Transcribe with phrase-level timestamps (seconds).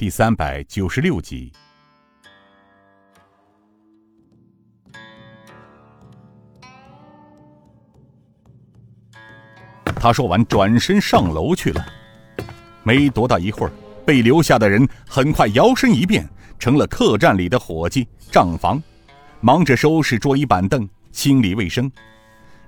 [0.00, 1.52] 第三百九十六集。
[9.84, 11.84] 他说完，转身上楼去了。
[12.82, 13.72] 没多大一会儿，
[14.06, 16.26] 被留下的人很快摇身一变，
[16.58, 18.82] 成了客栈里的伙计账房，
[19.42, 21.92] 忙着收拾桌椅板凳，清理卫生。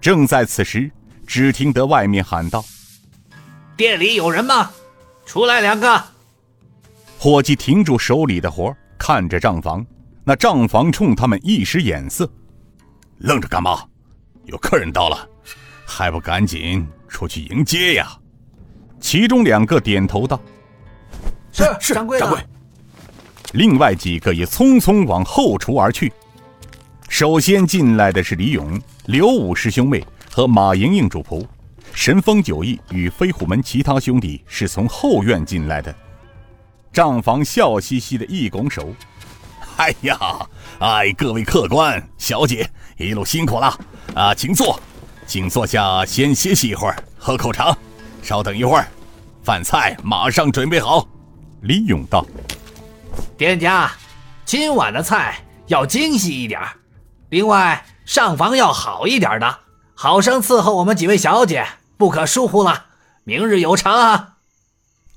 [0.00, 0.90] 正在此时，
[1.26, 2.64] 只听得外面喊道
[3.76, 4.70] ：“店里有人吗？
[5.26, 6.02] 出来两个！”
[7.20, 9.84] 伙计停住手里的活，看着账房。
[10.22, 12.30] 那账房冲他们一使眼色
[13.18, 13.84] ：“愣着干嘛？
[14.44, 15.28] 有客人到了，
[15.84, 18.16] 还不赶紧出去迎接呀？”
[19.00, 20.40] 其中两个点头道
[21.50, 22.38] ：“是是，掌柜。”掌柜。
[23.54, 26.12] 另外几个也匆匆往后厨而去。
[27.08, 31.44] 首先进来的是李勇、刘武师兄妹和马莹莹主仆，
[31.92, 35.92] 神风九翼与飞虎门其他兄弟是从后院进来的。
[36.92, 38.92] 账房笑嘻嘻的一拱手
[39.76, 40.18] ：“哎呀，
[40.80, 43.78] 哎，各位客官、小姐，一路辛苦了
[44.14, 44.80] 啊，请坐，
[45.26, 47.76] 请坐下，先歇息一会儿，喝口茶。
[48.22, 48.88] 稍等一会儿，
[49.42, 51.06] 饭菜马上准备好。”
[51.62, 52.26] 李勇道
[53.38, 53.90] ：“店家，
[54.44, 56.60] 今晚的菜要精细一点。”
[57.30, 59.58] 另外，上房要好一点的，
[59.94, 62.86] 好生伺候我们几位小姐，不可疏忽了。
[63.24, 64.34] 明日有偿啊！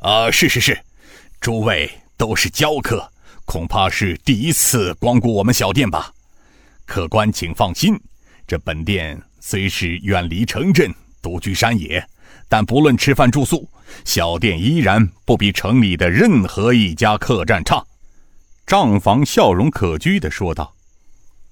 [0.01, 0.83] 啊，是是是，
[1.41, 3.11] 诸位都是娇客，
[3.45, 6.13] 恐怕是第一次光顾我们小店吧？
[6.85, 7.99] 客官请放心，
[8.45, 12.07] 这本店虽是远离城镇，独居山野，
[12.47, 13.67] 但不论吃饭住宿，
[14.05, 17.83] 小店依然不比城里的任何一家客栈差。
[18.67, 20.75] 账房笑容可掬的说道。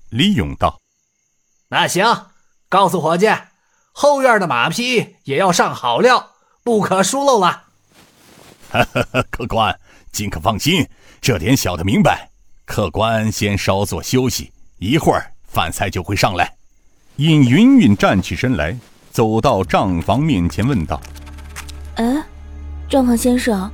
[0.10, 0.80] 李勇道
[1.70, 2.28] ：“那行，
[2.70, 3.28] 告诉伙计，
[3.92, 7.64] 后院的马匹也要上好料，不可疏漏了。”
[8.70, 9.78] 哈哈，客官
[10.12, 10.88] 尽可放心，
[11.20, 12.30] 这点小的明白。
[12.66, 16.54] 客官先稍作休息，一会儿饭菜就会上来。
[17.16, 18.78] 尹云云站起身来，
[19.12, 21.02] 走到账房面前，问道
[21.96, 22.24] ：“哎，
[22.88, 23.70] 账房先生，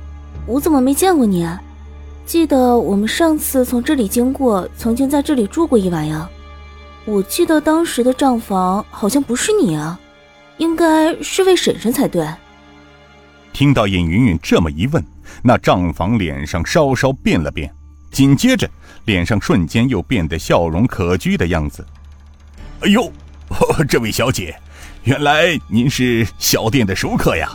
[0.46, 1.62] 我怎么没见过你啊？”
[2.24, 6.28] 记得我们上次从这里经过，曾经在这里住过一晚呀。
[7.04, 10.00] 我记得当时的账房好像不是你啊，
[10.56, 12.26] 应该是位婶婶才对。
[13.56, 15.02] 听到尹云云这么一问，
[15.42, 17.74] 那账房脸上稍稍变了变，
[18.10, 18.68] 紧接着
[19.06, 21.82] 脸上瞬间又变得笑容可掬的样子。
[22.80, 23.10] 哎呦，
[23.88, 24.54] 这位小姐，
[25.04, 27.50] 原来您是小店的熟客呀，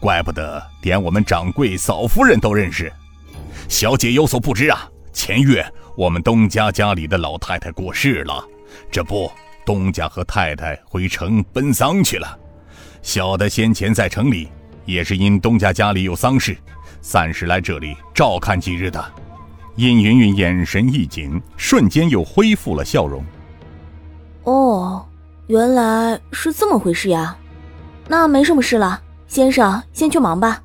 [0.00, 2.90] 怪不得连我们掌柜、嫂夫人都认识。
[3.68, 5.62] 小姐有所不知啊，前月
[5.94, 8.42] 我们东家家里的老太太过世了，
[8.90, 9.30] 这不，
[9.66, 12.38] 东家和太太回城奔丧去了。
[13.02, 14.48] 小的先前在城里，
[14.84, 16.56] 也是因东家家里有丧事，
[17.00, 19.04] 暂时来这里照看几日的。
[19.76, 23.24] 殷云云眼神一紧，瞬间又恢复了笑容。
[24.44, 25.04] 哦，
[25.46, 27.36] 原来是这么回事呀，
[28.08, 30.62] 那没什么事了，先生先去忙吧。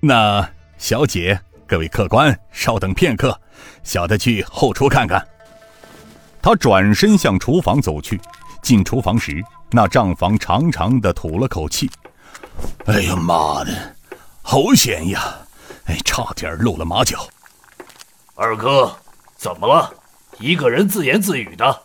[0.00, 1.40] 那小姐。
[1.68, 3.36] 各位客官，稍等片刻，
[3.82, 5.26] 小的去后厨看看。
[6.40, 8.20] 他转身向厨房走去。
[8.62, 11.90] 进厨房时，那账房长长的吐了口气
[12.86, 13.96] ：“哎呀妈的，
[14.42, 15.36] 好险呀！
[15.86, 17.28] 哎，差点露了马脚。”
[18.34, 18.96] 二哥，
[19.36, 19.92] 怎么了？
[20.38, 21.82] 一个人自言自语的。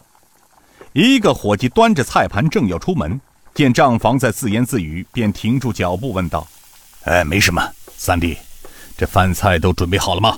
[0.93, 3.19] 一个伙计端着菜盘正要出门，
[3.53, 6.47] 见账房在自言自语，便停住脚步问道
[7.05, 7.61] ：“哎，没什么，
[7.95, 8.37] 三弟。”
[8.97, 10.37] 这饭菜都准备好了吗？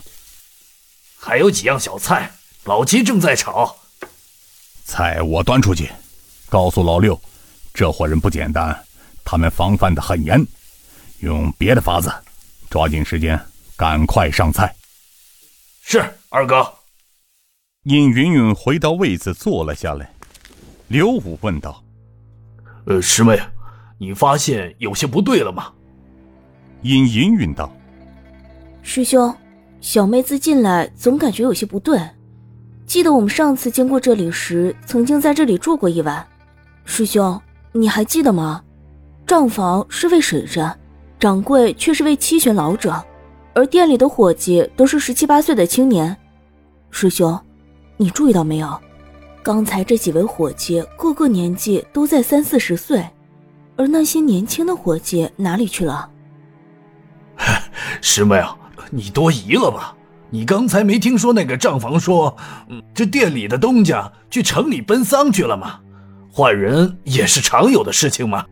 [1.17, 2.31] 还有几样小菜，
[2.65, 3.75] 老七正在炒。
[4.85, 5.91] 菜我端出去，
[6.49, 7.19] 告诉老六，
[7.73, 8.85] 这伙人不简单，
[9.23, 10.45] 他们防范的很严，
[11.19, 12.11] 用别的法子，
[12.69, 13.39] 抓紧时间，
[13.75, 14.73] 赶快上菜。
[15.81, 16.65] 是二哥。
[17.83, 20.09] 尹云云回到位子坐了下来，
[20.87, 21.83] 刘武问道
[22.87, 23.37] ：“呃，师妹，
[23.97, 25.71] 你发现有些不对了吗？”
[26.83, 27.69] 尹云云道。
[28.81, 29.35] 师兄，
[29.81, 31.99] 小妹子进来总感觉有些不对。
[32.85, 36.25] 记得我们上次经过这里时，曾经在这里住过一晚。
[36.85, 37.41] 师兄，
[37.71, 38.63] 你还记得吗？
[39.25, 40.69] 账房是位婶婶，
[41.17, 43.01] 掌柜却是位七旬老者，
[43.53, 46.15] 而店里的伙计都是十七八岁的青年。
[46.91, 47.39] 师兄，
[47.95, 48.79] 你注意到没有？
[49.41, 53.03] 刚才这几位伙计个个年纪都在三四十岁，
[53.77, 56.09] 而那些年轻的伙计哪里去了？
[58.01, 58.55] 师妹啊！
[58.91, 59.95] 你多疑了吧？
[60.29, 62.35] 你刚才没听说那个账房说，
[62.93, 65.79] 这店里的东家去城里奔丧去了吗？
[66.31, 68.45] 换人也是常有的事情吗？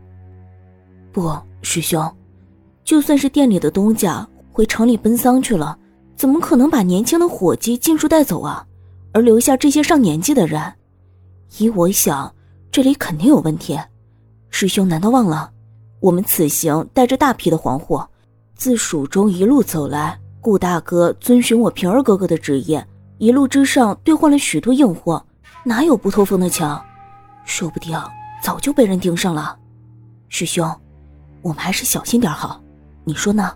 [1.12, 2.10] 不，师兄，
[2.82, 5.78] 就算是店里的东家回城里奔丧去了，
[6.16, 8.66] 怎么可能把年轻的伙计尽数带走啊？
[9.12, 10.60] 而留下这些上年纪的人？
[11.58, 12.34] 依我想，
[12.70, 13.78] 这里肯定有问题。
[14.48, 15.50] 师兄难道忘了，
[16.00, 18.08] 我们此行带着大批的黄货，
[18.54, 22.80] 自蜀中一路走来，顾大哥遵循我平儿哥哥的旨意，
[23.18, 25.24] 一路之上兑换了许多硬货，
[25.62, 26.82] 哪有不透风的墙？
[27.44, 27.96] 说不定
[28.42, 29.58] 早就被人盯上了。
[30.28, 30.74] 师兄，
[31.42, 32.62] 我们还是小心点好，
[33.04, 33.54] 你说呢？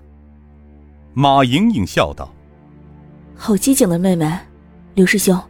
[1.15, 2.31] 马莹莹笑道
[3.35, 4.39] ：“好机警的妹妹，
[4.95, 5.41] 刘师兄，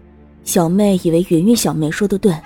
[0.45, 2.39] 小妹以为云云小妹说的对，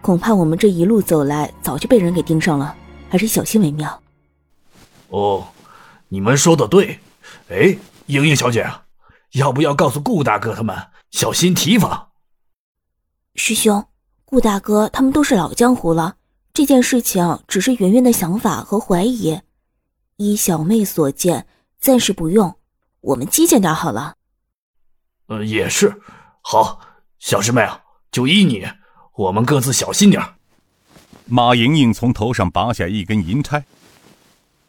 [0.00, 2.74] 恐怕我们这一路走来早就被人给盯上了，
[3.08, 4.02] 还是小心为妙。”
[5.10, 5.44] 哦，
[6.08, 6.98] 你们说的对。
[7.48, 7.76] 哎，
[8.06, 8.68] 莹莹小姐，
[9.34, 10.76] 要不要告诉顾大哥他们
[11.10, 12.08] 小心提防？
[13.36, 13.84] 师兄，
[14.24, 16.16] 顾大哥他们都是老江湖了，
[16.54, 19.40] 这件事情只是圆圆的想法和怀疑，
[20.18, 21.48] 依小妹所见，
[21.80, 22.54] 暂时不用。
[23.00, 24.14] 我们机警点好了。
[25.26, 26.00] 呃，也是。
[26.42, 26.78] 好，
[27.18, 28.64] 小师妹啊，就依你，
[29.16, 30.22] 我们各自小心点
[31.26, 33.64] 马莹莹从头上拔下一根银钗。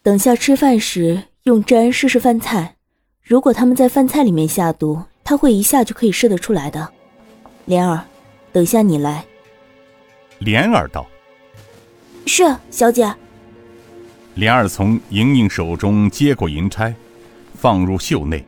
[0.01, 2.77] 等下吃饭时用针试试饭菜，
[3.21, 6.91] 如果他们在饭菜里面下毒，他会一下就可以试得出来的。
[7.65, 8.03] 莲儿，
[8.51, 9.23] 等下你来。
[10.39, 11.05] 莲儿道
[12.25, 13.13] ：“是，小姐。”
[14.35, 16.93] 莲儿从莹莹手中接过银钗。
[17.57, 18.45] 放入袖内。